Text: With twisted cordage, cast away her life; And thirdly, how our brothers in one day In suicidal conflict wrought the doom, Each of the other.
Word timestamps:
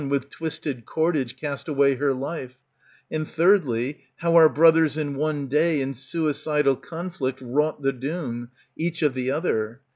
With 0.09 0.31
twisted 0.31 0.87
cordage, 0.87 1.37
cast 1.37 1.67
away 1.67 1.93
her 1.93 2.11
life; 2.11 2.57
And 3.11 3.27
thirdly, 3.27 3.99
how 4.15 4.35
our 4.35 4.49
brothers 4.49 4.97
in 4.97 5.13
one 5.13 5.45
day 5.45 5.79
In 5.79 5.93
suicidal 5.93 6.75
conflict 6.75 7.39
wrought 7.39 7.83
the 7.83 7.93
doom, 7.93 8.49
Each 8.75 9.03
of 9.03 9.13
the 9.13 9.29
other. 9.29 9.81